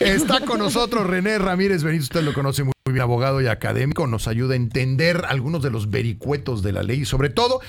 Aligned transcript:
Está 0.00 0.40
con 0.40 0.58
nosotros 0.58 1.06
René 1.06 1.38
Ramírez 1.38 1.82
Benítez, 1.82 2.04
usted 2.04 2.22
lo 2.22 2.32
conoce 2.32 2.64
muy 2.64 2.72
bien, 2.86 3.02
abogado 3.02 3.42
y 3.42 3.48
académico, 3.48 4.06
nos 4.06 4.28
ayuda 4.28 4.54
a 4.54 4.56
entender 4.56 5.24
algunos 5.28 5.62
de 5.62 5.70
los 5.70 5.90
vericuetos 5.90 6.62
de 6.62 6.72
la 6.72 6.82
ley 6.82 7.04
sobre 7.04 7.28
todo 7.28 7.60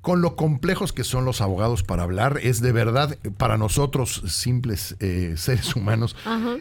con 0.00 0.22
lo 0.22 0.36
complejos 0.36 0.92
que 0.92 1.04
son 1.04 1.24
los 1.24 1.40
abogados 1.40 1.82
para 1.82 2.02
hablar. 2.02 2.40
Es 2.42 2.60
de 2.60 2.72
verdad, 2.72 3.18
para 3.36 3.58
nosotros, 3.58 4.22
simples 4.26 4.96
eh, 5.00 5.34
seres 5.36 5.74
humanos 5.76 6.16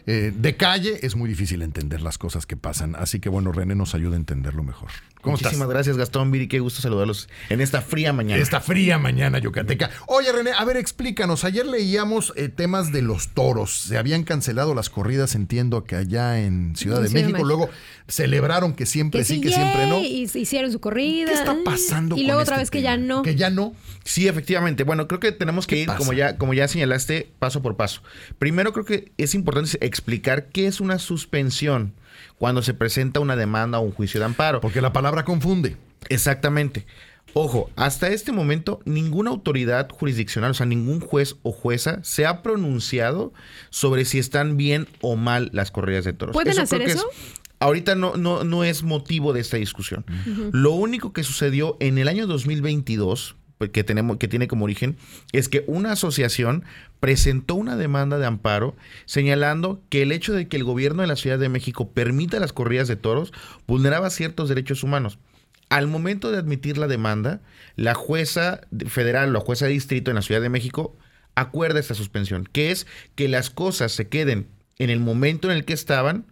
eh, 0.06 0.34
de 0.36 0.58
calle, 0.58 1.00
es 1.02 1.16
muy 1.16 1.30
difícil 1.30 1.62
entender 1.62 2.02
las 2.02 2.18
cosas 2.18 2.46
que 2.46 2.58
pasan. 2.58 2.96
Así 2.96 3.20
que 3.20 3.30
bueno, 3.30 3.52
René 3.52 3.76
nos 3.76 3.96
ayuda 3.96 4.16
a 4.16 4.18
entenderlo 4.18 4.64
mejor. 4.64 4.90
¿Cómo 5.22 5.36
Muchísimas 5.36 5.68
gracias, 5.68 5.98
Gastón 5.98 6.32
Viri. 6.32 6.48
Qué 6.48 6.60
gusto 6.60 6.82
saludarlos 6.82 7.28
en 7.50 7.60
esta 7.60 7.82
fría 7.82 8.14
mañana. 8.14 8.42
Esta 8.42 8.62
fría 8.62 8.98
mañana, 8.98 9.40
yucateca. 9.40 9.90
Oye, 10.08 10.32
René, 10.32 10.52
a 10.58 10.64
ver, 10.64 10.78
explícanos. 10.78 11.44
Ayer 11.44 11.66
leíamos 11.66 12.32
eh, 12.38 12.48
temas 12.48 12.94
de 12.94 13.02
los 13.02 13.30
toros. 13.30 13.80
Se 13.80 13.98
habían 13.98 14.24
cancelado 14.24 14.74
las 14.74 14.90
corridas, 14.90 15.36
entiendo 15.36 15.84
que 15.84 15.98
allá 15.98 16.40
en 16.40 16.74
Ciudad, 16.78 17.02
de, 17.02 17.10
México. 17.10 17.44
Luego 17.44 17.70
celebraron 18.08 18.74
que 18.74 18.86
siempre 18.86 19.26
sí, 19.26 19.42
que 19.42 19.50
siempre 19.50 19.88
no. 19.88 20.00
Y 20.00 20.30
hicieron 20.34 20.72
su 20.72 20.80
corrida. 20.80 21.32
¿Qué 21.32 21.34
está 21.34 21.56
pasando? 21.66 22.16
Y 22.16 22.24
luego 22.24 22.40
otra 22.40 22.56
este 22.56 22.62
vez 22.62 22.72
que 22.72 22.82
ya 22.82 22.96
no. 22.96 23.22
Que 23.32 23.36
ya 23.36 23.50
no. 23.50 23.74
Sí, 24.04 24.28
efectivamente. 24.28 24.84
Bueno, 24.84 25.08
creo 25.08 25.20
que 25.20 25.32
tenemos 25.32 25.68
que 25.68 25.78
ir, 25.78 25.88
como 25.98 26.14
ya, 26.14 26.38
como 26.38 26.54
ya 26.54 26.68
señalaste, 26.68 27.32
paso 27.40 27.62
por 27.62 27.76
paso. 27.76 28.02
Primero, 28.38 28.74
creo 28.74 28.86
que 28.86 29.12
es 29.18 29.36
importante 29.36 29.78
explicar 29.86 30.48
qué 30.48 30.68
es 30.68 30.80
una 30.80 31.00
suspensión 31.00 31.94
cuando 32.38 32.62
se 32.62 32.74
presenta 32.74 33.20
una 33.20 33.36
demanda 33.36 33.80
o 33.80 33.82
un 33.82 33.92
juicio 33.92 34.20
de 34.20 34.26
amparo. 34.26 34.62
Porque 34.62 34.82
la 34.82 34.94
palabra 34.94 35.26
confunde. 35.26 35.78
Exactamente. 36.10 36.86
Ojo, 37.34 37.70
hasta 37.76 38.08
este 38.08 38.32
momento 38.32 38.80
ninguna 38.86 39.30
autoridad 39.30 39.90
jurisdiccional, 39.90 40.52
o 40.52 40.54
sea, 40.54 40.66
ningún 40.66 41.00
juez 41.00 41.36
o 41.44 41.52
jueza 41.52 42.00
se 42.04 42.26
ha 42.26 42.42
pronunciado 42.42 43.34
sobre 43.70 44.06
si 44.06 44.18
están 44.18 44.58
bien 44.58 44.88
o 45.02 45.16
mal 45.16 45.50
las 45.54 45.70
corridas 45.70 46.06
de 46.06 46.14
toros. 46.14 46.34
¿Pueden 46.34 46.60
hacer 46.60 46.82
eso? 46.82 47.08
Ahorita 47.60 47.96
no, 47.96 48.16
no, 48.16 48.44
no 48.44 48.64
es 48.64 48.84
motivo 48.84 49.34
de 49.34 49.42
esta 49.42 49.58
discusión. 49.58 50.06
Lo 50.52 50.72
único 50.72 51.14
que 51.14 51.24
sucedió 51.24 51.78
en 51.80 51.98
el 51.98 52.08
año 52.08 52.28
2022, 52.28 53.36
pues, 53.58 53.70
que, 53.72 53.84
tenemos, 53.84 54.18
que 54.18 54.28
tiene 54.28 54.48
como 54.48 54.66
origen, 54.66 54.98
es 55.34 55.50
que 55.50 55.64
una 55.68 55.92
asociación 55.92 56.64
presentó 57.00 57.56
una 57.56 57.76
demanda 57.76 58.18
de 58.18 58.26
amparo 58.26 58.76
señalando 59.06 59.82
que 59.90 60.02
el 60.02 60.12
hecho 60.12 60.34
de 60.34 60.48
que 60.48 60.58
el 60.58 60.64
gobierno 60.64 61.02
de 61.02 61.08
la 61.08 61.16
Ciudad 61.16 61.40
de 61.40 61.50
México 61.50 61.92
permita 61.92 62.40
las 62.40 62.54
corridas 62.54 62.88
de 62.88 62.96
toros 62.96 63.34
vulneraba 63.68 64.10
ciertos 64.10 64.50
derechos 64.50 64.84
humanos. 64.84 65.20
Al 65.70 65.88
momento 65.88 66.32
de 66.32 66.40
admitir 66.40 66.78
la 66.78 66.88
demanda, 66.88 67.42
la 67.76 67.94
jueza 67.94 68.62
federal, 68.88 69.34
la 69.34 69.40
jueza 69.40 69.66
de 69.66 69.74
distrito 69.74 70.10
en 70.10 70.16
la 70.16 70.24
Ciudad 70.24 70.42
de 70.42 70.50
México, 70.50 70.98
acuerda 71.36 71.80
esta 71.80 71.94
suspensión, 71.94 72.48
que 72.52 72.72
es 72.72 72.88
que 73.16 73.28
las 73.28 73.50
cosas 73.50 73.92
se 73.92 74.08
queden 74.08 74.48
en 74.80 74.90
el 74.90 75.00
momento 75.00 75.52
en 75.52 75.58
el 75.58 75.66
que 75.66 75.74
estaban, 75.74 76.26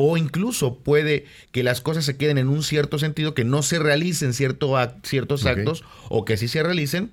o 0.00 0.16
incluso 0.16 0.78
puede 0.78 1.26
que 1.50 1.64
las 1.64 1.80
cosas 1.80 2.04
se 2.04 2.16
queden 2.16 2.38
en 2.38 2.48
un 2.48 2.62
cierto 2.62 3.00
sentido, 3.00 3.34
que 3.34 3.42
no 3.42 3.64
se 3.64 3.80
realicen 3.80 4.32
ciertos 4.32 4.76
actos, 5.44 5.82
o 6.08 6.24
que 6.24 6.36
sí 6.36 6.46
se 6.46 6.62
realicen, 6.62 7.10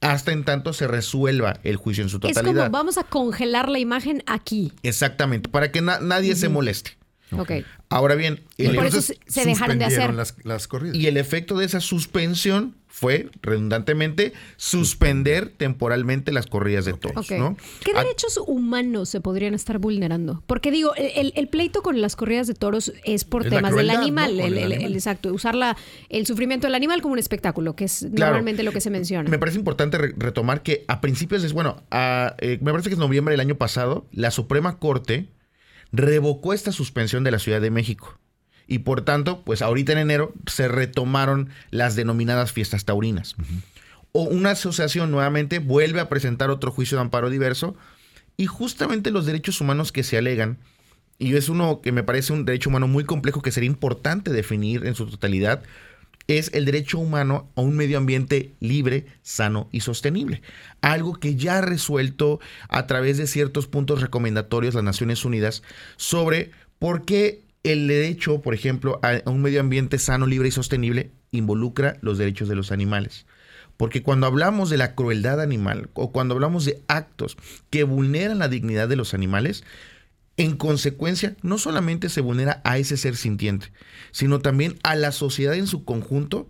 hasta 0.00 0.32
en 0.32 0.44
tanto 0.44 0.72
se 0.72 0.86
resuelva 0.86 1.60
el 1.62 1.76
juicio 1.76 2.02
en 2.02 2.08
su 2.08 2.18
totalidad. 2.18 2.46
Es 2.46 2.58
como 2.58 2.70
vamos 2.70 2.96
a 2.96 3.02
congelar 3.02 3.68
la 3.68 3.80
imagen 3.80 4.22
aquí. 4.26 4.72
Exactamente, 4.82 5.50
para 5.50 5.70
que 5.70 5.82
nadie 5.82 6.34
se 6.36 6.48
moleste. 6.48 6.96
Okay. 7.32 7.66
Ahora 7.88 8.16
bien, 8.16 8.42
por 8.74 8.86
eso 8.86 9.00
se 9.00 9.44
dejaron 9.44 9.78
de 9.78 9.84
hacer 9.84 10.12
las, 10.12 10.68
corridas. 10.68 10.96
Y 10.96 11.06
el 11.06 11.16
efecto 11.16 11.56
de 11.56 11.66
esa 11.66 11.80
suspensión 11.80 12.74
fue 12.88 13.28
redundantemente 13.42 14.32
suspender 14.56 15.50
temporalmente 15.50 16.32
las 16.32 16.46
corridas 16.46 16.86
de 16.86 16.94
toros. 16.94 17.28
¿Qué 17.28 17.92
derechos 17.94 18.40
humanos 18.44 19.10
se 19.10 19.20
podrían 19.20 19.54
estar 19.54 19.78
vulnerando? 19.78 20.42
Porque 20.46 20.70
digo, 20.70 20.94
el, 20.96 21.48
pleito 21.48 21.82
con 21.82 22.00
las 22.00 22.16
corridas 22.16 22.46
de 22.46 22.54
toros 22.54 22.92
es 23.04 23.24
por 23.24 23.48
temas 23.48 23.74
del 23.74 23.90
animal, 23.90 24.40
el, 24.40 24.72
exacto, 24.94 25.32
usar 25.32 25.54
el 26.08 26.26
sufrimiento 26.26 26.66
del 26.66 26.74
animal 26.74 27.02
como 27.02 27.12
un 27.12 27.18
espectáculo, 27.18 27.76
que 27.76 27.84
es 27.84 28.02
normalmente 28.10 28.62
lo 28.64 28.72
que 28.72 28.80
se 28.80 28.90
menciona. 28.90 29.30
Me 29.30 29.38
parece 29.38 29.58
importante 29.58 29.98
retomar 29.98 30.62
que 30.62 30.84
a 30.88 31.00
principios 31.00 31.44
es 31.44 31.52
bueno, 31.52 31.82
eh, 31.92 32.58
me 32.62 32.72
parece 32.72 32.88
que 32.88 32.94
es 32.94 32.98
noviembre 32.98 33.32
del 33.32 33.40
año 33.40 33.56
pasado, 33.56 34.06
la 34.10 34.32
Suprema 34.32 34.78
Corte 34.78 35.28
revocó 35.92 36.52
esta 36.52 36.72
suspensión 36.72 37.24
de 37.24 37.30
la 37.30 37.38
Ciudad 37.38 37.60
de 37.60 37.70
México. 37.70 38.18
Y 38.66 38.80
por 38.80 39.02
tanto, 39.02 39.42
pues 39.44 39.62
ahorita 39.62 39.92
en 39.92 39.98
enero 39.98 40.34
se 40.46 40.68
retomaron 40.68 41.50
las 41.70 41.94
denominadas 41.94 42.52
fiestas 42.52 42.84
taurinas. 42.84 43.36
O 44.12 44.22
una 44.22 44.52
asociación 44.52 45.10
nuevamente 45.10 45.58
vuelve 45.58 46.00
a 46.00 46.08
presentar 46.08 46.50
otro 46.50 46.70
juicio 46.70 46.96
de 46.96 47.02
amparo 47.02 47.30
diverso 47.30 47.76
y 48.36 48.46
justamente 48.46 49.10
los 49.10 49.26
derechos 49.26 49.60
humanos 49.60 49.92
que 49.92 50.02
se 50.02 50.18
alegan, 50.18 50.58
y 51.18 51.34
es 51.34 51.48
uno 51.48 51.80
que 51.80 51.92
me 51.92 52.02
parece 52.02 52.32
un 52.32 52.44
derecho 52.44 52.68
humano 52.68 52.88
muy 52.88 53.04
complejo 53.04 53.40
que 53.40 53.52
sería 53.52 53.68
importante 53.68 54.32
definir 54.32 54.86
en 54.86 54.94
su 54.94 55.06
totalidad, 55.06 55.62
es 56.28 56.50
el 56.54 56.64
derecho 56.64 56.98
humano 56.98 57.50
a 57.54 57.60
un 57.60 57.76
medio 57.76 57.98
ambiente 57.98 58.54
libre, 58.60 59.06
sano 59.22 59.68
y 59.72 59.80
sostenible. 59.80 60.42
Algo 60.80 61.14
que 61.14 61.36
ya 61.36 61.58
ha 61.58 61.60
resuelto 61.60 62.40
a 62.68 62.86
través 62.86 63.16
de 63.16 63.26
ciertos 63.26 63.66
puntos 63.66 64.00
recomendatorios 64.00 64.74
las 64.74 64.84
Naciones 64.84 65.24
Unidas 65.24 65.62
sobre 65.96 66.50
por 66.78 67.04
qué 67.04 67.42
el 67.62 67.88
derecho, 67.88 68.42
por 68.42 68.54
ejemplo, 68.54 69.00
a 69.02 69.28
un 69.28 69.42
medio 69.42 69.60
ambiente 69.60 69.98
sano, 69.98 70.26
libre 70.26 70.48
y 70.48 70.52
sostenible 70.52 71.10
involucra 71.32 71.98
los 72.00 72.18
derechos 72.18 72.48
de 72.48 72.56
los 72.56 72.72
animales. 72.72 73.26
Porque 73.76 74.02
cuando 74.02 74.26
hablamos 74.26 74.70
de 74.70 74.78
la 74.78 74.94
crueldad 74.94 75.40
animal 75.40 75.90
o 75.94 76.10
cuando 76.10 76.34
hablamos 76.34 76.64
de 76.64 76.82
actos 76.88 77.36
que 77.70 77.84
vulneran 77.84 78.38
la 78.38 78.48
dignidad 78.48 78.88
de 78.88 78.96
los 78.96 79.14
animales, 79.14 79.64
en 80.36 80.56
consecuencia, 80.56 81.36
no 81.42 81.58
solamente 81.58 82.08
se 82.08 82.20
vulnera 82.20 82.60
a 82.64 82.78
ese 82.78 82.96
ser 82.96 83.16
sintiente, 83.16 83.72
sino 84.12 84.40
también 84.40 84.78
a 84.82 84.94
la 84.94 85.12
sociedad 85.12 85.54
en 85.54 85.66
su 85.66 85.84
conjunto 85.84 86.48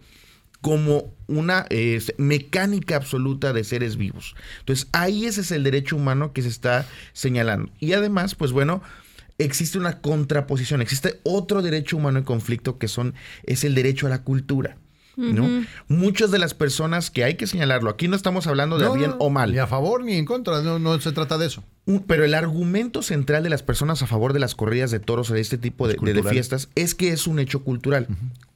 como 0.61 1.15
una 1.29 1.67
mecánica 2.19 2.97
absoluta 2.97 3.53
de 3.53 3.63
seres 3.63 3.97
vivos. 3.97 4.35
Entonces, 4.61 4.89
ahí 4.93 5.27
ese 5.27 5.43
es 5.43 5.53
el 5.53 5.63
derecho 5.63 5.97
humano 5.97 6.33
que 6.33 6.43
se 6.43 6.49
está 6.49 6.87
señalando. 7.13 7.71
Y 7.79 7.93
además, 7.93 8.35
pues 8.35 8.51
bueno, 8.53 8.83
existe 9.39 9.79
una 9.79 10.01
contraposición, 10.01 10.83
existe 10.83 11.21
otro 11.23 11.63
derecho 11.63 11.97
humano 11.97 12.19
en 12.19 12.25
conflicto 12.25 12.79
que 12.79 12.89
son, 12.89 13.15
es 13.45 13.63
el 13.63 13.75
derecho 13.75 14.07
a 14.07 14.11
la 14.11 14.23
cultura. 14.23 14.77
¿No? 15.17 15.65
Muchas 15.89 16.31
de 16.31 16.39
las 16.39 16.55
personas 16.55 17.11
que 17.11 17.25
hay 17.25 17.35
que 17.35 17.47
señalarlo, 17.47 17.91
aquí 17.91 18.09
no 18.09 18.17
estamos 18.17 18.47
hablando 18.47 18.79
de 18.79 18.89
bien 18.97 19.15
o 19.19 19.31
mal. 19.31 19.53
Ni 19.53 19.59
a 19.59 19.67
favor 19.67 20.05
ni 20.05 20.15
en 20.15 20.25
contra, 20.25 20.61
no, 20.63 21.01
se 21.01 21.13
trata 21.13 21.39
de 21.39 21.47
eso. 21.47 21.65
Pero 22.07 22.25
el 22.25 22.35
argumento 22.35 23.03
central 23.03 23.43
de 23.43 23.51
las 23.51 23.63
personas 23.63 24.03
a 24.03 24.07
favor 24.07 24.33
de 24.33 24.41
las 24.41 24.55
corridas 24.55 24.91
de 24.91 25.01
toros 25.01 25.31
o 25.31 25.35
de 25.35 25.41
este 25.41 25.59
tipo 25.59 25.89
de, 25.89 25.97
fiestas 26.25 26.69
es 26.75 26.95
que 26.95 27.13
es 27.13 27.27
un 27.27 27.39
hecho 27.39 27.63
cultural. 27.63 28.09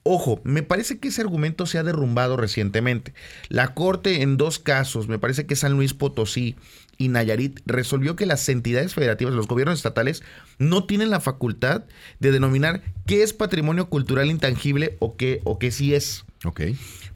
Ojo, 0.03 0.41
me 0.44 0.62
parece 0.62 0.99
que 0.99 1.09
ese 1.09 1.20
argumento 1.20 1.66
se 1.66 1.78
ha 1.78 1.82
derrumbado 1.82 2.37
recientemente. 2.37 3.15
La 3.49 3.75
Corte 3.75 4.22
en 4.22 4.37
dos 4.37 4.59
casos, 4.59 5.09
me 5.09 5.19
parece 5.19 5.47
que 5.47 5.56
San 5.56 5.75
Luis 5.75 5.94
Potosí 5.94 6.56
y 6.97 7.09
Nayarit, 7.09 7.60
resolvió 7.65 8.16
que 8.16 8.26
las 8.26 8.47
entidades 8.49 8.94
federativas, 8.94 9.32
los 9.32 9.47
gobiernos 9.47 9.78
estatales, 9.78 10.22
no 10.59 10.84
tienen 10.84 11.10
la 11.10 11.20
facultad 11.20 11.84
de 12.19 12.31
denominar 12.31 12.82
qué 13.06 13.22
es 13.22 13.32
patrimonio 13.32 13.88
cultural 13.88 14.31
intangible 14.31 14.97
o 15.00 15.16
qué, 15.16 15.41
o 15.44 15.59
qué 15.59 15.70
sí 15.70 15.94
es. 15.94 16.25
Ok. 16.45 16.61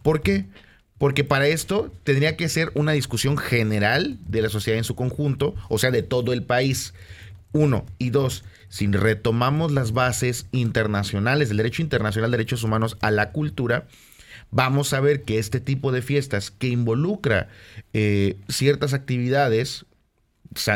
¿Por 0.03 0.23
qué? 0.23 0.47
Porque 0.99 1.25
para 1.25 1.49
esto 1.49 1.93
tendría 2.05 2.37
que 2.37 2.49
ser 2.49 2.71
una 2.75 2.93
discusión 2.93 3.37
general 3.37 4.19
de 4.27 4.43
la 4.43 4.49
sociedad 4.49 4.79
en 4.79 4.85
su 4.85 4.95
conjunto, 4.95 5.55
o 5.69 5.79
sea, 5.79 5.91
de 5.91 6.03
todo 6.03 6.33
el 6.33 6.43
país. 6.43 6.95
Uno. 7.53 7.85
Y 7.99 8.11
dos, 8.11 8.45
si 8.69 8.87
retomamos 8.87 9.73
las 9.73 9.93
bases 9.93 10.47
internacionales 10.53 11.49
del 11.49 11.59
derecho 11.59 11.83
internacional 11.83 12.31
de 12.31 12.39
derechos 12.39 12.65
humanos 12.65 12.97
a 13.01 13.11
la 13.11 13.33
cultura, 13.33 13.87
vamos 14.51 14.93
a 14.93 15.01
ver 15.01 15.23
que 15.23 15.39
este 15.39 15.61
tipo 15.61 15.93
de 15.93 16.03
fiestas 16.03 16.51
que 16.51 16.69
involucra 16.69 17.49
eh, 17.93 18.37
ciertas 18.49 18.93
actividades 18.93 19.87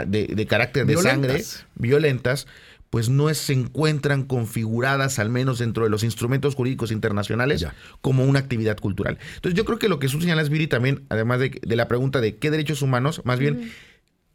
de, 0.06 0.47
carácter 0.48 0.87
de 0.87 0.96
sangre 0.96 1.44
violentas, 1.76 2.46
pues 2.90 3.08
no 3.08 3.32
se 3.35 3.52
encuentran 3.52 4.25
configuradas, 4.25 5.19
al 5.19 5.31
menos 5.31 5.58
dentro 5.58 5.85
de 5.85 5.90
los 5.90 6.02
instrumentos 6.02 6.55
jurídicos 6.55 6.90
internacionales, 6.90 7.67
como 8.00 8.25
una 8.25 8.38
actividad 8.38 8.79
cultural. 8.79 9.19
Entonces 9.35 9.56
yo 9.56 9.64
creo 9.64 9.79
que 9.79 9.88
lo 9.88 9.99
que 9.99 10.08
tú 10.08 10.20
señalas, 10.20 10.49
Viri, 10.49 10.67
también, 10.67 11.05
además 11.08 11.40
de, 11.40 11.61
la 11.62 11.88
pregunta 11.88 12.20
de 12.20 12.37
qué 12.37 12.50
derechos 12.50 12.82
humanos, 12.82 13.23
más 13.25 13.38
bien, 13.38 13.70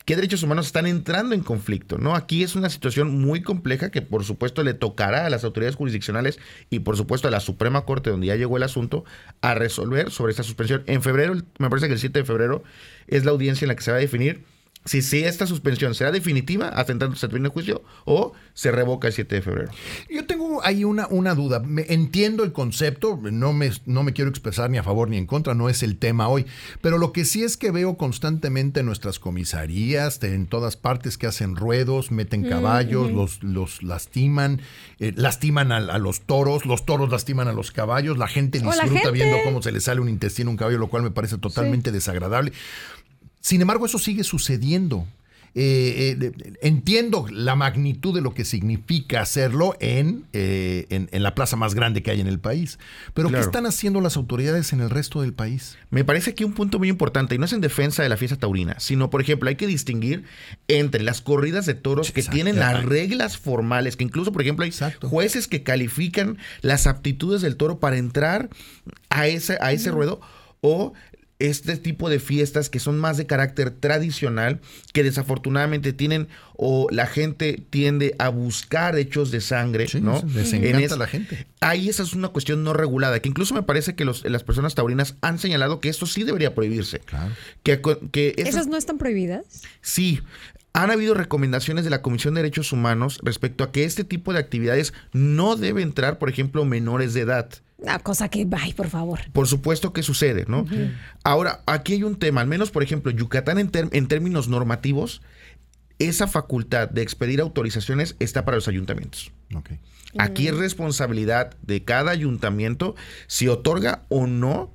qué 0.06 0.16
derechos 0.16 0.44
humanos 0.44 0.68
están 0.68 0.86
entrando 0.86 1.34
en 1.34 1.42
conflicto, 1.42 1.98
¿no? 1.98 2.16
Aquí 2.16 2.44
es 2.44 2.56
una 2.56 2.70
situación 2.70 3.22
muy 3.22 3.42
compleja 3.42 3.90
que 3.90 4.02
por 4.02 4.24
supuesto 4.24 4.64
le 4.64 4.74
tocará 4.74 5.26
a 5.26 5.30
las 5.30 5.44
autoridades 5.44 5.76
jurisdiccionales 5.76 6.40
y 6.70 6.80
por 6.80 6.98
supuesto 6.98 7.28
a 7.28 7.32
la 7.32 7.40
Suprema 7.40 7.86
Corte, 7.86 8.12
donde 8.12 8.28
ya 8.28 8.36
llegó 8.36 8.58
el 8.58 8.64
asunto, 8.64 9.04
a 9.42 9.56
resolver 9.56 10.12
sobre 10.12 10.32
esta 10.32 10.44
suspensión. 10.44 10.84
En 10.86 11.02
febrero, 11.02 11.36
me 11.58 11.70
parece 11.70 11.88
que 11.88 11.94
el 11.94 12.00
7 12.00 12.20
de 12.20 12.26
febrero 12.26 12.64
es 13.08 13.26
la 13.26 13.32
audiencia 13.32 13.66
en 13.66 13.70
la 13.70 13.76
que 13.76 13.82
se 13.82 13.92
va 13.92 13.98
a 13.98 14.02
definir 14.02 14.44
si, 14.86 15.02
si 15.02 15.24
esta 15.24 15.48
suspensión 15.48 15.96
será 15.96 16.12
definitiva 16.12 16.70
hasta 16.70 16.98
tanto 16.98 17.16
se 17.16 17.28
termine 17.28 17.48
el 17.48 17.54
juicio 17.54 17.84
o 18.06 18.34
se 18.54 18.72
revoca 18.72 19.08
el 19.08 19.14
7 19.14 19.36
de 19.36 19.42
febrero. 19.42 19.72
Yo 20.10 20.26
tengo 20.26 20.64
ahí 20.64 20.84
una, 20.84 21.08
una 21.08 21.34
duda. 21.36 21.60
Me, 21.60 21.86
entiendo 21.90 22.44
el 22.44 22.52
concepto, 22.52 23.20
no 23.22 23.54
me, 23.54 23.72
no 23.86 24.04
me 24.04 24.14
quiero 24.14 24.30
expresar 24.30 24.70
ni 24.70 24.78
a 24.78 24.84
favor 24.84 25.10
ni 25.10 25.18
en 25.18 25.26
contra, 25.26 25.54
no 25.56 25.70
es 25.70 25.84
el 25.84 25.98
tema 25.98 26.28
hoy, 26.28 26.46
pero 26.82 26.98
lo 26.98 27.12
que 27.12 27.26
sí 27.26 27.44
es 27.44 27.58
que 27.58 27.72
veo 27.72 27.98
constantemente 27.98 28.82
en 28.82 28.86
nuestras 28.86 29.20
comisarías, 29.20 30.22
en 30.24 30.48
todas 30.48 30.76
partes 30.76 31.18
que 31.18 31.28
hacen 31.28 31.56
ruedos, 31.56 32.12
meten 32.12 32.44
caballos, 32.44 33.12
los, 33.12 33.42
los 33.44 33.84
lastiman, 33.84 34.62
eh, 35.00 35.14
lastiman 35.16 35.72
a, 35.72 35.98
los 35.98 36.22
toros, 36.22 36.66
los 36.66 36.86
toros 36.86 37.10
lastiman 37.10 37.48
a 37.48 37.54
los 37.54 37.72
caballos, 37.72 38.18
la 38.18 38.28
gente 38.28 38.60
disfruta 38.60 39.12
viendo 39.12 39.38
cómo 39.44 39.62
se 39.62 39.72
le 39.72 39.80
sale 39.80 40.02
un 40.02 40.10
intestino 40.10 40.50
a 40.50 40.52
un 40.52 40.58
caballo, 40.58 40.78
lo 40.78 40.90
cual 40.90 41.04
me 41.04 41.12
parece 41.12 41.38
totalmente 41.38 41.92
desagradable. 41.92 42.52
Sin 43.44 43.60
embargo, 43.60 43.86
eso 43.86 44.00
sigue 44.00 44.24
sucediendo. 44.24 45.06
Eh, 45.54 46.18
eh, 46.20 46.56
entiendo 46.64 47.28
la 47.30 47.56
magnitud 47.56 48.16
de 48.16 48.22
lo 48.22 48.34
que 48.34 48.44
significa 48.44 49.22
hacerlo 49.22 49.76
en, 49.80 50.26
eh, 50.34 50.88
en, 50.90 51.22
la 51.22 51.36
plaza 51.36 51.56
más 51.58 51.76
grande 51.76 52.02
que 52.02 52.10
hay 52.10 52.22
en 52.22 52.28
el 52.28 52.40
país. 52.40 52.80
Pero 53.14 53.30
¿qué 53.30 53.40
están 53.40 53.66
haciendo 53.66 54.00
las 54.02 54.16
autoridades 54.16 54.72
en 54.72 54.80
el 54.80 54.90
resto 54.90 55.22
del 55.22 55.34
país? 55.34 55.78
Me 55.92 56.06
parece 56.06 56.32
aquí 56.32 56.46
un 56.46 56.54
punto 56.54 56.80
muy 56.80 56.88
importante, 56.88 57.36
y 57.36 57.38
no 57.38 57.46
es 57.46 57.54
en 57.54 57.62
defensa 57.62 58.02
de 58.02 58.10
la 58.10 58.18
fiesta 58.18 58.38
taurina, 58.38 58.80
sino, 58.80 59.10
por 59.10 59.22
ejemplo, 59.22 59.50
hay 59.50 59.56
que 59.56 59.68
distinguir 59.68 60.24
entre 60.70 61.04
las 61.04 61.22
corridas 61.22 61.66
de 61.66 61.76
toros 61.76 62.12
que 62.12 62.24
tienen 62.24 62.58
las 62.58 62.84
reglas 62.86 63.38
formales, 63.38 63.98
que 63.98 64.06
incluso, 64.06 64.32
por 64.32 64.42
ejemplo, 64.42 64.64
hay 64.64 64.72
jueces 65.02 65.48
que 65.50 65.64
califican 65.64 66.38
las 66.62 66.88
aptitudes 66.88 67.42
del 67.42 67.58
toro 67.58 67.78
para 67.78 67.98
entrar 67.98 68.50
a 69.10 69.28
ese, 69.28 69.58
a 69.62 69.74
ese 69.74 69.92
ruedo 69.92 70.22
o 70.62 70.94
este 71.50 71.76
tipo 71.76 72.10
de 72.10 72.20
fiestas 72.20 72.70
que 72.70 72.80
son 72.80 73.00
más 73.00 73.18
de 73.18 73.26
carácter 73.26 73.72
tradicional, 73.72 74.62
que 74.94 75.04
desafortunadamente 75.04 75.92
tienen 75.92 76.30
o 76.56 76.88
la 76.90 77.06
gente 77.06 77.62
tiende 77.70 78.16
a 78.18 78.30
buscar 78.30 78.98
hechos 78.98 79.30
de 79.30 79.42
sangre, 79.42 79.88
¿no? 80.02 80.24
Les 80.34 80.54
encanta 80.54 80.96
la 80.96 81.08
gente. 81.08 81.46
Ahí 81.60 81.90
esa 81.90 82.04
es 82.04 82.14
una 82.14 82.30
cuestión 82.30 82.64
no 82.64 82.74
regulada, 82.74 83.20
que 83.20 83.28
incluso 83.28 83.54
me 83.54 83.64
parece 83.64 83.94
que 83.94 84.06
las 84.06 84.44
personas 84.44 84.74
taurinas 84.74 85.16
han 85.20 85.38
señalado 85.38 85.82
que 85.82 85.90
esto 85.90 86.06
sí 86.06 86.24
debería 86.24 86.56
prohibirse. 86.56 87.00
Claro. 87.00 87.34
Que, 87.64 87.82
que 88.12 88.36
¿Esas 88.38 88.68
no 88.68 88.78
están 88.78 88.98
prohibidas? 88.98 89.64
Sí. 89.82 90.22
Han 90.72 90.92
habido 90.92 91.14
recomendaciones 91.14 91.84
de 91.84 91.92
la 91.92 92.02
Comisión 92.02 92.34
de 92.34 92.42
Derechos 92.42 92.72
Humanos 92.72 93.20
respecto 93.22 93.64
a 93.64 93.72
que 93.72 93.84
este 93.84 94.06
tipo 94.06 94.32
de 94.34 94.40
actividades 94.40 94.94
no 95.12 95.56
debe 95.56 95.82
entrar, 95.82 96.18
por 96.18 96.30
ejemplo, 96.30 96.66
menores 96.66 97.14
de 97.14 97.22
edad. 97.22 97.50
Una 97.84 98.00
cosa 98.00 98.30
que, 98.30 98.48
ay, 98.58 98.74
por 98.74 98.88
favor. 98.88 99.20
Por 99.34 99.48
supuesto 99.48 99.92
que 99.92 100.04
sucede, 100.04 100.46
¿no? 100.48 100.66
Ahora, 101.24 101.62
aquí 101.66 101.94
hay 101.94 102.04
un 102.04 102.16
tema, 102.18 102.40
al 102.40 102.48
menos, 102.48 102.72
por 102.72 102.82
ejemplo, 102.82 103.12
Yucatán 103.12 103.60
en, 103.60 103.70
en 103.74 104.08
términos 104.08 104.48
normativos, 104.48 105.22
esa 106.00 106.28
facultad 106.28 106.90
de 106.90 107.02
expedir 107.02 107.42
autorizaciones 107.42 108.16
está 108.20 108.46
para 108.46 108.56
los 108.56 108.70
ayuntamientos. 108.70 109.34
Aquí 110.18 110.48
es 110.48 110.56
responsabilidad 110.56 111.56
de 111.62 111.84
cada 111.84 112.12
ayuntamiento 112.12 112.96
si 113.28 113.50
otorga 113.50 114.04
o 114.10 114.28
no 114.28 114.72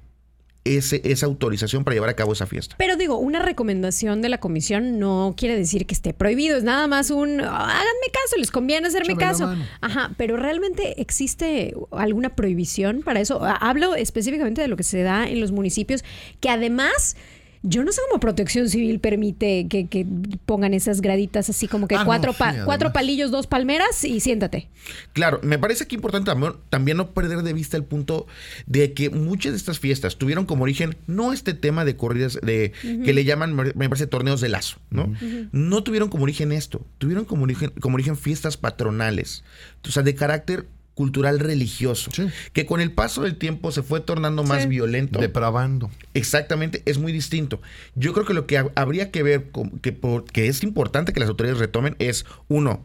esa 0.76 1.26
autorización 1.26 1.84
para 1.84 1.94
llevar 1.94 2.10
a 2.10 2.14
cabo 2.14 2.32
esa 2.32 2.46
fiesta. 2.46 2.76
Pero 2.78 2.96
digo, 2.96 3.18
una 3.18 3.40
recomendación 3.40 4.22
de 4.22 4.28
la 4.28 4.38
comisión 4.38 4.98
no 4.98 5.34
quiere 5.36 5.56
decir 5.56 5.86
que 5.86 5.94
esté 5.94 6.12
prohibido, 6.12 6.56
es 6.56 6.64
nada 6.64 6.86
más 6.86 7.10
un 7.10 7.40
háganme 7.40 8.08
caso, 8.12 8.36
les 8.36 8.50
conviene 8.50 8.88
hacerme 8.88 9.16
caso. 9.16 9.54
Ajá, 9.80 10.12
pero 10.16 10.36
realmente 10.36 11.00
existe 11.00 11.74
alguna 11.90 12.34
prohibición 12.36 13.02
para 13.02 13.20
eso. 13.20 13.40
Hablo 13.42 13.94
específicamente 13.94 14.60
de 14.60 14.68
lo 14.68 14.76
que 14.76 14.82
se 14.82 15.02
da 15.02 15.28
en 15.28 15.40
los 15.40 15.52
municipios, 15.52 16.04
que 16.40 16.50
además 16.50 17.16
yo 17.62 17.84
no 17.84 17.92
sé 17.92 18.00
cómo 18.08 18.20
Protección 18.20 18.68
Civil 18.68 19.00
permite 19.00 19.66
que, 19.68 20.06
pongan 20.46 20.74
esas 20.74 21.00
graditas 21.00 21.50
así 21.50 21.68
como 21.68 21.88
que 21.88 21.96
ah, 21.96 22.04
cuatro, 22.04 22.34
cuatro 22.64 22.92
palillos, 22.92 23.30
dos 23.30 23.46
palmeras 23.46 24.04
y 24.04 24.20
siéntate. 24.20 24.68
Claro, 25.12 25.40
me 25.42 25.58
parece 25.58 25.86
que 25.86 25.94
importante 25.94 26.30
también 26.70 26.96
no 26.96 27.10
perder 27.10 27.42
de 27.42 27.52
vista 27.52 27.76
el 27.76 27.84
punto 27.84 28.26
de 28.66 28.92
que 28.92 29.10
muchas 29.10 29.52
de 29.52 29.58
estas 29.58 29.78
fiestas 29.78 30.16
tuvieron 30.16 30.46
como 30.46 30.62
origen 30.62 30.96
no 31.06 31.32
este 31.32 31.54
tema 31.54 31.84
de 31.84 31.96
corridas 31.96 32.38
de 32.42 32.72
que 32.82 33.12
le 33.12 33.24
llaman, 33.24 33.54
me 33.54 33.88
parece, 33.88 34.06
torneos 34.06 34.40
de 34.40 34.48
lazo, 34.48 34.78
¿no? 34.90 35.12
No 35.52 35.82
tuvieron 35.82 36.08
como 36.08 36.24
origen 36.24 36.52
esto, 36.52 36.86
tuvieron 36.98 37.24
como 37.24 37.44
origen, 37.44 37.72
como 37.80 37.94
origen 37.94 38.16
fiestas 38.16 38.56
patronales, 38.56 39.44
o 39.86 39.90
sea, 39.90 40.02
de 40.02 40.14
carácter 40.14 40.66
cultural 40.98 41.38
religioso, 41.38 42.10
que 42.52 42.66
con 42.66 42.80
el 42.80 42.90
paso 42.90 43.22
del 43.22 43.36
tiempo 43.36 43.70
se 43.70 43.84
fue 43.84 44.00
tornando 44.00 44.42
más 44.42 44.66
violento. 44.66 45.20
Depravando. 45.20 45.92
Exactamente, 46.12 46.82
es 46.86 46.98
muy 46.98 47.12
distinto. 47.12 47.62
Yo 47.94 48.12
creo 48.12 48.26
que 48.26 48.34
lo 48.34 48.48
que 48.48 48.58
habría 48.74 49.12
que 49.12 49.22
ver, 49.22 49.52
que, 49.80 49.96
que 50.32 50.48
es 50.48 50.64
importante 50.64 51.12
que 51.12 51.20
las 51.20 51.28
autoridades 51.28 51.60
retomen, 51.60 51.94
es 52.00 52.26
uno, 52.48 52.84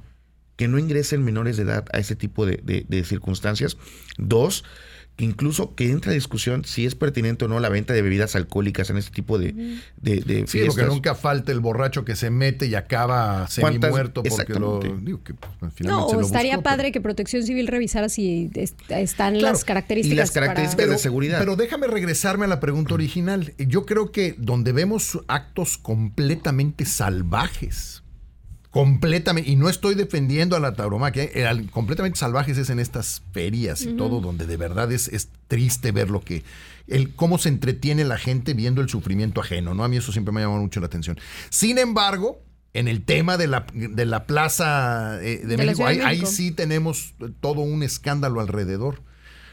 que 0.57 0.67
no 0.67 0.77
ingresen 0.77 1.23
menores 1.23 1.57
de 1.57 1.63
edad 1.63 1.85
a 1.91 1.97
ese 1.97 2.15
tipo 2.15 2.45
de 2.45 3.03
circunstancias. 3.03 3.77
Dos, 4.19 4.63
incluso 5.17 5.75
que 5.75 5.91
entra 5.91 6.11
a 6.11 6.13
discusión 6.13 6.65
si 6.65 6.85
es 6.85 6.95
pertinente 6.95 7.45
o 7.45 7.47
no 7.47 7.59
la 7.59 7.69
venta 7.69 7.93
de 7.93 8.01
bebidas 8.01 8.35
alcohólicas 8.35 8.89
en 8.89 8.97
este 8.97 9.11
tipo 9.11 9.37
de, 9.37 9.53
de, 10.01 10.21
de 10.21 10.45
sí, 10.47 10.61
porque 10.65 10.83
nunca 10.83 11.13
falta 11.13 11.51
el 11.51 11.59
borracho 11.59 12.03
que 12.03 12.15
se 12.15 12.29
mete 12.29 12.65
y 12.65 12.75
acaba 12.75 13.47
semi 13.47 13.77
muerto 13.77 14.23
porque 14.23 14.53
lo 14.53 14.79
digo 14.79 15.23
que 15.23 15.33
pues, 15.33 15.73
no 15.81 16.05
o 16.05 16.21
estaría 16.21 16.61
padre 16.61 16.91
que 16.91 16.99
Protección 16.99 17.43
Civil 17.43 17.67
revisara 17.67 18.09
si 18.09 18.49
están 18.89 19.41
las 19.41 19.63
características 19.63 20.13
y 20.13 20.17
las 20.17 20.31
características 20.31 20.89
de 20.89 20.97
seguridad. 20.97 21.39
Pero 21.39 21.55
déjame 21.55 21.87
regresarme 21.87 22.45
a 22.45 22.47
la 22.47 22.59
pregunta 22.59 22.93
original. 22.93 23.53
Yo 23.57 23.85
creo 23.85 24.11
que 24.11 24.35
donde 24.37 24.71
vemos 24.71 25.19
actos 25.27 25.77
completamente 25.77 26.85
salvajes 26.85 28.02
completamente, 28.73 29.51
y 29.51 29.55
no 29.55 29.69
estoy 29.69 29.93
defendiendo 29.93 30.55
a 30.55 30.59
la 30.59 30.73
tauromaquia, 30.73 31.25
eh, 31.25 31.67
completamente 31.69 32.17
salvajes 32.17 32.57
es 32.57 32.71
en 32.71 32.79
estas 32.79 33.21
ferias 33.31 33.83
y 33.83 33.93
todo, 33.93 34.19
donde 34.19 34.47
de 34.47 34.57
verdad 34.57 34.91
es, 34.91 35.09
es, 35.09 35.29
triste 35.47 35.91
ver 35.91 36.09
lo 36.09 36.21
que, 36.21 36.43
el 36.87 37.13
cómo 37.13 37.37
se 37.37 37.49
entretiene 37.49 38.03
la 38.03 38.17
gente 38.17 38.55
viendo 38.55 38.81
el 38.81 38.89
sufrimiento 38.89 39.41
ajeno, 39.41 39.75
¿no? 39.75 39.83
A 39.83 39.87
mí 39.87 39.97
eso 39.97 40.11
siempre 40.11 40.31
me 40.31 40.39
ha 40.39 40.45
llamado 40.45 40.63
mucho 40.63 40.79
la 40.79 40.87
atención. 40.87 41.19
Sin 41.51 41.77
embargo, 41.77 42.41
en 42.73 42.87
el 42.87 43.03
tema 43.05 43.37
de 43.37 43.45
la, 43.45 43.67
de 43.75 44.07
la 44.07 44.25
Plaza 44.25 45.19
eh, 45.21 45.43
de, 45.45 45.55
México, 45.55 45.85
ahí, 45.85 46.25
sí 46.25 46.49
tenemos 46.49 47.13
todo 47.41 47.61
un 47.61 47.83
escándalo 47.83 48.41
alrededor. 48.41 49.03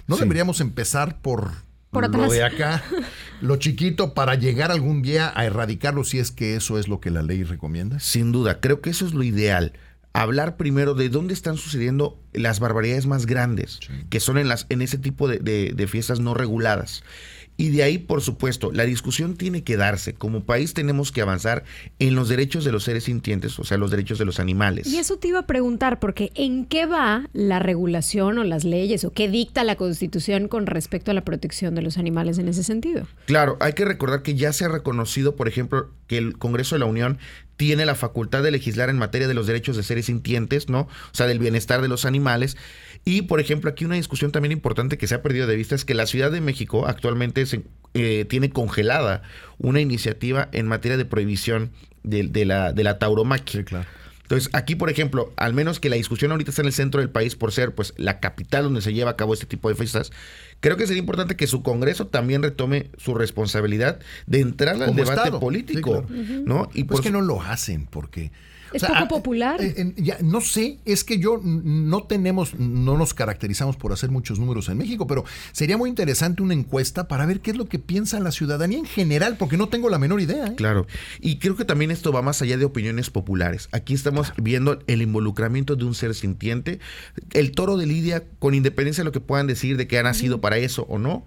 ¿No 0.06 0.16
deberíamos 0.16 0.62
empezar 0.62 1.20
por 1.20 1.52
lo 1.92 2.30
de 2.30 2.44
acá, 2.44 2.82
lo 3.40 3.56
chiquito, 3.56 4.14
para 4.14 4.34
llegar 4.34 4.70
algún 4.70 5.02
día 5.02 5.32
a 5.34 5.44
erradicarlo, 5.44 6.04
si 6.04 6.18
es 6.18 6.30
que 6.30 6.56
eso 6.56 6.78
es 6.78 6.88
lo 6.88 7.00
que 7.00 7.10
la 7.10 7.22
ley 7.22 7.42
recomienda? 7.42 7.98
Sin 8.00 8.32
duda, 8.32 8.60
creo 8.60 8.80
que 8.80 8.90
eso 8.90 9.06
es 9.06 9.14
lo 9.14 9.22
ideal. 9.22 9.72
Hablar 10.12 10.56
primero 10.56 10.94
de 10.94 11.08
dónde 11.08 11.34
están 11.34 11.56
sucediendo 11.56 12.20
las 12.32 12.58
barbaridades 12.58 13.06
más 13.06 13.26
grandes, 13.26 13.80
que 14.08 14.20
son 14.20 14.38
en, 14.38 14.48
las, 14.48 14.66
en 14.68 14.82
ese 14.82 14.98
tipo 14.98 15.28
de 15.28 15.86
fiestas 15.88 16.20
no 16.20 16.34
reguladas. 16.34 17.02
Y 17.56 17.68
de 17.68 17.82
ahí, 17.82 17.98
por 17.98 18.22
supuesto, 18.22 18.72
la 18.72 18.84
discusión 18.84 19.36
tiene 19.36 19.62
que 19.62 19.76
darse. 19.76 20.14
Como 20.14 20.44
país 20.44 20.72
tenemos 20.72 21.12
que 21.12 21.20
avanzar 21.20 21.64
en 21.98 22.14
los 22.14 22.30
derechos 22.30 22.64
de 22.64 22.72
los 22.72 22.84
seres 22.84 23.04
sintientes, 23.04 23.58
o 23.58 23.64
sea, 23.64 23.76
los 23.76 23.90
derechos 23.90 24.18
de 24.18 24.24
los 24.24 24.40
animales. 24.40 24.86
Y 24.86 24.96
eso 24.96 25.18
te 25.18 25.28
iba 25.28 25.40
a 25.40 25.46
preguntar, 25.46 26.00
porque 26.00 26.32
¿en 26.34 26.64
qué 26.64 26.86
va 26.86 27.28
la 27.34 27.58
regulación 27.58 28.38
o 28.38 28.44
las 28.44 28.64
leyes 28.64 29.04
o 29.04 29.12
qué 29.12 29.28
dicta 29.28 29.62
la 29.62 29.76
Constitución 29.76 30.48
con 30.48 30.66
respecto 30.66 31.10
a 31.10 31.14
la 31.14 31.22
protección 31.22 31.74
de 31.74 31.82
los 31.82 31.98
animales 31.98 32.38
en 32.38 32.48
ese 32.48 32.64
sentido? 32.64 33.06
Claro, 33.26 33.58
hay 33.60 33.74
que 33.74 33.84
recordar 33.84 34.22
que 34.22 34.34
ya 34.34 34.54
se 34.54 34.64
ha 34.64 34.68
reconocido, 34.68 35.36
por 35.36 35.46
ejemplo, 35.46 35.90
que 36.06 36.16
el 36.16 36.38
Congreso 36.38 36.74
de 36.74 36.80
la 36.80 36.86
Unión 36.86 37.18
tiene 37.60 37.84
la 37.84 37.94
facultad 37.94 38.42
de 38.42 38.50
legislar 38.50 38.88
en 38.88 38.96
materia 38.96 39.28
de 39.28 39.34
los 39.34 39.46
derechos 39.46 39.76
de 39.76 39.82
seres 39.82 40.06
sintientes, 40.06 40.70
¿no? 40.70 40.80
O 40.80 41.12
sea, 41.12 41.26
del 41.26 41.38
bienestar 41.38 41.82
de 41.82 41.88
los 41.88 42.06
animales. 42.06 42.56
Y, 43.04 43.22
por 43.22 43.40
ejemplo, 43.40 43.70
aquí 43.70 43.84
una 43.84 43.94
discusión 43.94 44.30
también 44.30 44.52
importante 44.52 44.98
que 44.98 45.06
se 45.06 45.14
ha 45.14 45.22
perdido 45.22 45.46
de 45.46 45.56
vista 45.56 45.74
es 45.74 45.84
que 45.84 45.94
la 45.94 46.06
Ciudad 46.06 46.30
de 46.30 46.40
México 46.40 46.86
actualmente 46.86 47.44
eh, 47.94 48.24
tiene 48.26 48.50
congelada 48.50 49.22
una 49.58 49.80
iniciativa 49.80 50.48
en 50.52 50.66
materia 50.66 50.96
de 50.96 51.04
prohibición 51.04 51.70
de, 52.02 52.44
la, 52.44 52.72
de 52.72 52.84
la 52.84 52.98
tauromaquia. 52.98 53.64
claro. 53.64 53.86
Entonces, 54.30 54.48
aquí, 54.52 54.76
por 54.76 54.90
ejemplo, 54.90 55.32
al 55.36 55.54
menos 55.54 55.80
que 55.80 55.90
la 55.90 55.96
discusión 55.96 56.30
ahorita 56.30 56.52
está 56.52 56.62
en 56.62 56.68
el 56.68 56.72
centro 56.72 57.00
del 57.00 57.10
país 57.10 57.34
por 57.34 57.50
ser 57.50 57.74
pues 57.74 57.94
la 57.96 58.20
capital 58.20 58.62
donde 58.62 58.80
se 58.80 58.92
lleva 58.92 59.10
a 59.10 59.16
cabo 59.16 59.34
este 59.34 59.44
tipo 59.44 59.68
de 59.68 59.74
fiestas, 59.74 60.12
creo 60.60 60.76
que 60.76 60.86
sería 60.86 61.00
importante 61.00 61.34
que 61.34 61.48
su 61.48 61.64
Congreso 61.64 62.06
también 62.06 62.40
retome 62.40 62.90
su 62.96 63.16
responsabilidad 63.16 63.98
de 64.28 64.38
entrar 64.38 64.80
al 64.80 64.94
debate 64.94 65.32
político, 65.32 66.06
¿no? 66.44 66.70
Y 66.74 66.84
pues 66.84 67.00
que 67.00 67.10
no 67.10 67.22
lo 67.22 67.42
hacen 67.42 67.86
porque 67.86 68.30
¿Es 68.72 68.82
poco 68.82 68.94
ah, 68.96 69.08
popular? 69.08 69.60
Eh, 69.60 69.94
no 70.22 70.40
sé, 70.40 70.78
es 70.84 71.04
que 71.04 71.18
yo 71.18 71.40
no 71.42 72.04
tenemos, 72.04 72.54
no 72.54 72.96
nos 72.96 73.14
caracterizamos 73.14 73.76
por 73.76 73.92
hacer 73.92 74.10
muchos 74.10 74.38
números 74.38 74.68
en 74.68 74.78
México, 74.78 75.06
pero 75.06 75.24
sería 75.52 75.76
muy 75.76 75.90
interesante 75.90 76.42
una 76.42 76.54
encuesta 76.54 77.08
para 77.08 77.26
ver 77.26 77.40
qué 77.40 77.50
es 77.50 77.56
lo 77.56 77.66
que 77.66 77.78
piensa 77.78 78.20
la 78.20 78.30
ciudadanía 78.30 78.78
en 78.78 78.86
general, 78.86 79.36
porque 79.38 79.56
no 79.56 79.68
tengo 79.68 79.88
la 79.88 79.98
menor 79.98 80.20
idea. 80.20 80.46
¿eh? 80.46 80.54
Claro, 80.56 80.86
y 81.20 81.38
creo 81.38 81.56
que 81.56 81.64
también 81.64 81.90
esto 81.90 82.12
va 82.12 82.22
más 82.22 82.42
allá 82.42 82.56
de 82.56 82.64
opiniones 82.64 83.10
populares. 83.10 83.68
Aquí 83.72 83.94
estamos 83.94 84.32
viendo 84.36 84.78
el 84.86 85.02
involucramiento 85.02 85.76
de 85.76 85.84
un 85.84 85.94
ser 85.94 86.14
sintiente. 86.14 86.80
El 87.32 87.52
toro 87.52 87.76
de 87.76 87.86
Lidia, 87.86 88.24
con 88.38 88.54
independencia 88.54 89.02
de 89.02 89.06
lo 89.06 89.12
que 89.12 89.20
puedan 89.20 89.46
decir 89.46 89.76
de 89.76 89.86
que 89.86 89.98
ha 89.98 90.02
nacido 90.02 90.40
para 90.40 90.58
eso 90.58 90.86
o 90.88 90.98
no, 90.98 91.24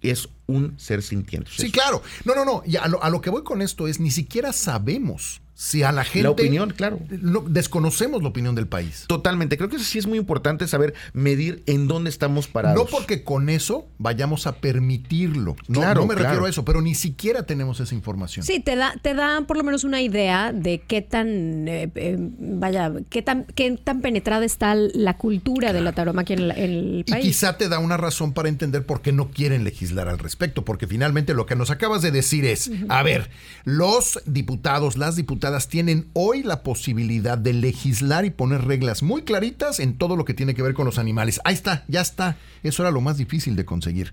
es 0.00 0.28
un 0.46 0.78
ser 0.78 1.02
sintiente. 1.02 1.50
Sí, 1.56 1.72
claro. 1.72 2.02
No, 2.24 2.34
no, 2.34 2.44
no. 2.44 2.62
Y 2.64 2.76
a 2.76 2.86
lo, 2.86 3.02
a 3.02 3.10
lo 3.10 3.20
que 3.20 3.30
voy 3.30 3.42
con 3.42 3.62
esto 3.62 3.88
es, 3.88 3.98
ni 3.98 4.10
siquiera 4.10 4.52
sabemos 4.52 5.40
si 5.58 5.82
a 5.82 5.90
la 5.90 6.04
gente... 6.04 6.22
La 6.22 6.30
opinión, 6.30 6.70
claro. 6.70 7.00
desconocemos 7.48 8.22
la 8.22 8.28
opinión 8.28 8.54
del 8.54 8.68
país. 8.68 9.06
Totalmente. 9.08 9.56
Creo 9.56 9.68
que 9.68 9.74
eso 9.74 9.84
sí 9.84 9.98
es 9.98 10.06
muy 10.06 10.16
importante 10.16 10.68
saber 10.68 10.94
medir 11.14 11.64
en 11.66 11.88
dónde 11.88 12.10
estamos 12.10 12.46
parados. 12.46 12.78
No 12.78 12.88
porque 12.88 13.24
con 13.24 13.48
eso 13.48 13.88
vayamos 13.98 14.46
a 14.46 14.60
permitirlo. 14.60 15.56
No, 15.66 15.80
claro, 15.80 16.02
no 16.02 16.06
me 16.06 16.14
refiero 16.14 16.44
a 16.44 16.48
eso, 16.48 16.64
pero 16.64 16.80
ni 16.80 16.94
siquiera 16.94 17.42
tenemos 17.42 17.80
esa 17.80 17.92
información. 17.92 18.46
Sí, 18.46 18.60
te 18.60 18.76
da, 18.76 18.94
te 19.02 19.14
da 19.14 19.40
por 19.48 19.56
lo 19.56 19.64
menos 19.64 19.82
una 19.82 20.00
idea 20.00 20.52
de 20.52 20.80
qué 20.86 21.02
tan, 21.02 21.66
eh, 21.66 21.90
eh, 21.96 22.16
vaya, 22.16 22.92
qué 23.10 23.22
tan, 23.22 23.44
qué 23.56 23.76
tan 23.82 24.00
penetrada 24.00 24.44
está 24.44 24.76
la 24.76 25.16
cultura 25.16 25.72
de 25.72 25.80
la 25.80 25.90
tauromaquia 25.90 26.36
en, 26.36 26.52
el 26.52 27.04
país. 27.04 27.24
Y 27.24 27.28
quizá 27.30 27.58
te 27.58 27.68
da 27.68 27.80
una 27.80 27.96
razón 27.96 28.32
para 28.32 28.48
entender 28.48 28.86
por 28.86 29.02
qué 29.02 29.10
no 29.10 29.32
quieren 29.32 29.64
legislar 29.64 30.06
al 30.06 30.20
respecto, 30.20 30.64
porque 30.64 30.86
finalmente 30.86 31.34
lo 31.34 31.46
que 31.46 31.56
nos 31.56 31.72
acabas 31.72 32.00
de 32.00 32.12
decir 32.12 32.44
es, 32.44 32.70
a 32.88 33.02
ver, 33.02 33.28
los 33.64 34.20
diputados, 34.24 34.96
las 34.96 35.16
diputadas, 35.16 35.47
tienen 35.68 36.08
hoy 36.12 36.42
la 36.42 36.62
posibilidad 36.62 37.38
de 37.38 37.52
legislar 37.52 38.24
y 38.24 38.30
poner 38.30 38.64
reglas 38.64 39.02
muy 39.02 39.22
claritas 39.22 39.80
en 39.80 39.96
todo 39.96 40.16
lo 40.16 40.24
que 40.24 40.34
tiene 40.34 40.54
que 40.54 40.62
ver 40.62 40.74
con 40.74 40.84
los 40.84 40.98
animales. 40.98 41.40
Ahí 41.44 41.54
está, 41.54 41.84
ya 41.88 42.00
está. 42.00 42.36
Eso 42.62 42.82
era 42.82 42.90
lo 42.90 43.00
más 43.00 43.16
difícil 43.16 43.56
de 43.56 43.64
conseguir, 43.64 44.12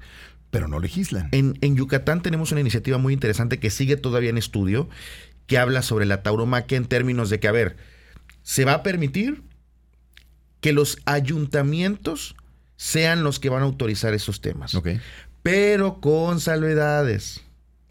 pero 0.51 0.67
no 0.67 0.79
legislan. 0.79 1.29
En, 1.31 1.57
en 1.61 1.75
Yucatán 1.75 2.21
tenemos 2.21 2.51
una 2.51 2.61
iniciativa 2.61 2.97
muy 2.97 3.13
interesante 3.13 3.59
que 3.59 3.69
sigue 3.69 3.97
todavía 3.97 4.29
en 4.29 4.37
estudio, 4.37 4.89
que 5.47 5.57
habla 5.57 5.81
sobre 5.81 6.05
la 6.05 6.23
tauromaquia 6.23 6.77
en 6.77 6.85
términos 6.85 7.29
de 7.29 7.39
que, 7.39 7.47
a 7.47 7.51
ver, 7.51 7.77
se 8.41 8.65
va 8.65 8.73
a 8.73 8.83
permitir 8.83 9.43
que 10.61 10.73
los 10.73 10.97
ayuntamientos 11.05 12.35
sean 12.77 13.23
los 13.23 13.39
que 13.39 13.49
van 13.49 13.61
a 13.61 13.65
autorizar 13.65 14.13
esos 14.13 14.41
temas. 14.41 14.75
Pero 15.43 16.01
con 16.01 16.39
salvedades. 16.39 17.44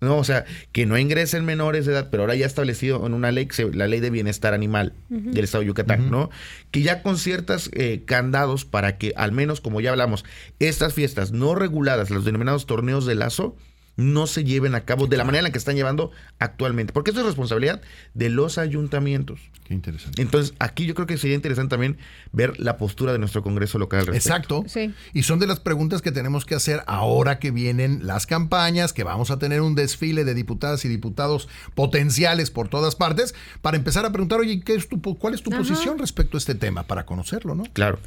¿No? 0.05 0.19
O 0.19 0.25
sea, 0.25 0.45
que 0.73 0.87
no 0.87 0.99
ingresen 0.99 1.45
menores 1.45 1.87
de 1.87 1.93
edad, 1.93 2.09
pero 2.11 2.23
ahora 2.23 2.35
ya 2.35 2.47
establecido 2.47 3.07
en 3.07 3.15
una 3.15 3.33
ley, 3.33 3.49
la 3.73 3.89
ley 3.89 4.01
de 4.01 4.11
bienestar 4.11 4.55
animal 4.55 4.93
del 5.09 5.45
Estado 5.45 5.63
de 5.63 5.69
Yucatán, 5.69 6.11
¿no? 6.11 6.31
Que 6.71 6.83
ya 6.83 7.03
con 7.03 7.19
ciertos 7.19 7.71
eh, 7.73 8.03
candados 8.05 8.65
para 8.65 8.99
que 8.99 9.13
al 9.17 9.33
menos, 9.33 9.61
como 9.61 9.81
ya 9.81 9.91
hablamos, 9.91 10.25
estas 10.59 10.95
fiestas 10.95 11.33
no 11.33 11.55
reguladas, 11.55 12.11
los 12.11 12.25
denominados 12.25 12.67
torneos 12.67 13.07
de 13.07 13.15
lazo, 13.15 13.57
no 13.97 14.27
se 14.27 14.45
lleven 14.45 14.75
a 14.75 14.85
cabo 14.85 15.07
de 15.07 15.17
la 15.17 15.25
manera 15.25 15.41
en 15.41 15.45
la 15.45 15.53
que 15.53 15.59
están 15.59 15.77
llevando 15.77 16.11
actualmente. 16.39 16.93
Porque 16.93 17.11
eso 17.11 17.21
es 17.21 17.27
responsabilidad 17.27 17.81
de 18.15 18.29
los 18.29 18.59
ayuntamientos. 18.59 19.41
Qué 19.65 19.75
interesante. 19.75 20.21
Entonces, 20.21 20.55
aquí 20.59 20.87
yo 20.87 20.95
creo 20.95 21.07
que 21.07 21.17
sería 21.17 21.37
interesante 21.37 21.71
también 21.71 21.97
ver 22.33 22.59
la 22.61 22.77
postura 22.77 23.13
de 23.13 23.19
nuestro 23.19 23.43
Congreso 23.43 23.79
local. 23.79 24.09
Exacto. 24.13 24.65
Y 25.13 25.23
son 25.23 25.39
de 25.39 25.47
las 25.47 25.61
preguntas 25.61 26.03
que 26.03 26.13
tenemos 26.13 26.45
que 26.45 26.55
hacer 26.55 26.83
ahora 26.87 27.39
que 27.39 27.51
vienen 27.51 28.07
las 28.07 28.27
campañas, 28.27 28.93
que 28.93 29.05
vamos 29.05 29.31
a 29.31 29.39
tener 29.39 29.61
un 29.61 29.75
desfile 29.75 30.25
de 30.25 30.35
diputadas 30.35 30.85
y 30.85 30.89
diputados 30.89 31.49
potenciales 31.75 32.51
por 32.51 32.69
todas 32.69 32.97
partes, 32.97 33.35
para 33.63 33.77
empezar 33.77 34.05
a 34.05 34.11
preguntar, 34.11 34.41
oye, 34.41 34.61
¿qué 34.61 34.75
es 34.75 34.89
tu, 34.89 35.01
¿cuál 35.01 35.35
es 35.35 35.43
tu 35.43 35.51
posición 35.51 35.99
respecto 35.99 36.37
a 36.37 36.39
este 36.39 36.55
tema? 36.55 36.83
Para 36.83 37.07
conocerlo, 37.07 37.55
¿no? 37.55 37.65
Claro. 37.73 37.99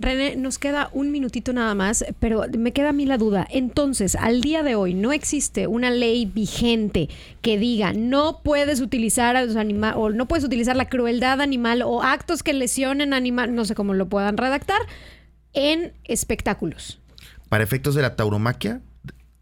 René, 0.00 0.36
nos 0.36 0.58
queda 0.58 0.90
un 0.92 1.10
minutito 1.10 1.52
nada 1.52 1.74
más, 1.74 2.04
pero 2.20 2.44
me 2.56 2.72
queda 2.72 2.90
a 2.90 2.92
mí 2.92 3.04
la 3.04 3.18
duda. 3.18 3.46
Entonces, 3.50 4.14
al 4.14 4.40
día 4.40 4.62
de 4.62 4.76
hoy 4.76 4.94
no 4.94 5.12
existe 5.12 5.66
una 5.66 5.90
ley 5.90 6.24
vigente 6.24 7.08
que 7.42 7.58
diga 7.58 7.92
no 7.92 8.40
puedes 8.44 8.80
utilizar 8.80 9.34
a 9.34 9.44
los 9.44 9.56
animales 9.56 9.96
o 9.98 10.10
no 10.10 10.26
puedes 10.28 10.44
utilizar 10.44 10.76
la 10.76 10.88
crueldad 10.88 11.40
animal 11.40 11.82
o 11.82 12.02
actos 12.02 12.44
que 12.44 12.52
lesionen 12.52 13.12
animal, 13.12 13.54
no 13.54 13.64
sé 13.64 13.74
cómo 13.74 13.92
lo 13.92 14.08
puedan 14.08 14.36
redactar, 14.36 14.80
en 15.52 15.92
espectáculos. 16.04 17.00
Para 17.48 17.64
efectos 17.64 17.96
de 17.96 18.02
la 18.02 18.14
tauromaquia, 18.14 18.80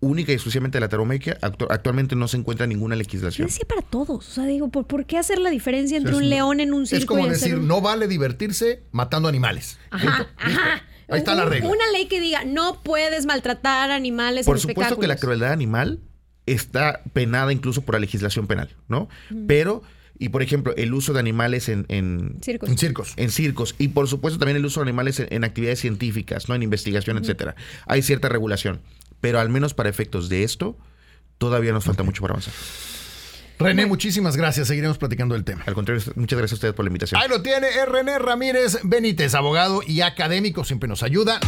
única 0.06 0.32
y 0.32 0.34
exclusivamente 0.34 0.80
la 0.80 0.88
taromaquia, 0.88 1.38
actualmente 1.40 2.16
no 2.16 2.28
se 2.28 2.36
encuentra 2.36 2.66
ninguna 2.66 2.96
legislación. 2.96 3.46
Decía 3.46 3.66
para 3.68 3.82
todos. 3.82 4.28
O 4.28 4.32
sea, 4.32 4.44
digo, 4.46 4.68
¿por, 4.68 5.04
qué 5.06 5.18
hacer 5.18 5.38
la 5.38 5.50
diferencia 5.50 5.96
entre 5.96 6.14
un 6.14 6.28
león 6.28 6.60
en 6.60 6.72
un 6.72 6.86
circo? 6.86 7.00
Es 7.00 7.06
como 7.06 7.26
decir, 7.26 7.58
no 7.58 7.80
vale 7.80 8.08
divertirse 8.08 8.82
matando 8.92 9.28
animales. 9.28 9.78
Ajá, 9.90 10.28
ajá. 10.36 10.82
Ahí 11.08 11.18
está 11.18 11.34
la 11.34 11.44
regla. 11.44 11.68
Una 11.68 11.90
ley 11.92 12.06
que 12.06 12.20
diga, 12.20 12.44
no 12.44 12.82
puedes 12.82 13.26
maltratar 13.26 13.90
animales 13.90 14.46
Por 14.46 14.58
supuesto 14.58 14.98
que 14.98 15.06
la 15.06 15.16
crueldad 15.16 15.52
animal 15.52 16.00
está 16.46 17.02
penada 17.12 17.52
incluso 17.52 17.82
por 17.82 17.94
la 17.94 18.00
legislación 18.00 18.46
penal, 18.46 18.70
¿no? 18.88 19.08
Pero 19.46 19.82
y 20.18 20.30
por 20.30 20.42
ejemplo, 20.42 20.75
el 20.76 20.94
uso 20.94 21.12
de 21.12 21.20
animales 21.20 21.68
en, 21.68 21.84
en, 21.88 22.38
circos. 22.40 22.70
en, 22.70 22.78
circos. 22.78 23.14
En 23.16 23.30
circos. 23.30 23.75
Y 23.78 23.88
por 23.88 24.08
supuesto 24.08 24.38
también 24.38 24.56
el 24.56 24.64
uso 24.64 24.80
de 24.80 24.84
animales 24.84 25.20
en, 25.20 25.44
actividades 25.44 25.80
científicas, 25.80 26.48
¿no? 26.48 26.54
En 26.54 26.62
investigación, 26.62 27.18
etcétera. 27.18 27.54
Hay 27.86 28.02
cierta 28.02 28.28
regulación 28.28 28.80
pero 29.20 29.40
al 29.40 29.49
menos 29.49 29.75
para 29.75 29.88
efectos 29.88 30.28
de 30.28 30.42
esto, 30.42 30.76
todavía 31.38 31.73
nos 31.73 31.85
falta 31.85 32.02
mucho 32.02 32.23
para 32.23 32.32
avanzar. 32.32 32.54
René, 33.58 33.87
muchísimas 33.87 34.37
gracias. 34.37 34.68
Seguiremos 34.68 34.99
platicando 34.99 35.35
del 35.35 35.44
tema. 35.44 35.62
Al 35.66 35.75
contrario, 35.75 36.02
muchas 36.14 36.38
gracias 36.38 36.52
a 36.52 36.56
ustedes 36.56 36.75
por 36.75 36.85
la 36.85 36.88
invitación. 36.88 37.20
Ahí 37.20 37.28
lo 37.28 37.40
tiene, 37.42 37.68
es 37.68 37.88
René 37.88 38.18
Ramírez 38.18 38.78
Benítez, 38.82 39.35
abogado 39.35 39.80
y 39.87 40.02
académico, 40.02 40.64
siempre 40.64 40.88
nos 40.88 41.02
ayuda. 41.02 41.40